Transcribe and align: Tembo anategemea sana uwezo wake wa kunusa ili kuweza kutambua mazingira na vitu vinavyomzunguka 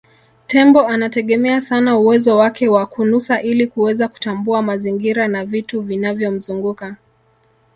Tembo 0.47 0.87
anategemea 0.87 1.61
sana 1.61 1.97
uwezo 1.97 2.37
wake 2.37 2.67
wa 2.67 2.85
kunusa 2.85 3.41
ili 3.41 3.67
kuweza 3.67 4.07
kutambua 4.07 4.61
mazingira 4.61 5.27
na 5.27 5.45
vitu 5.45 5.81
vinavyomzunguka 5.81 6.95